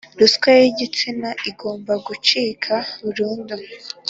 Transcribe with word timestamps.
Ruswa 0.19 0.49
yigitsina 0.61 1.29
igomba 1.49 1.93
gucika 2.07 2.73
burundu 3.03 3.55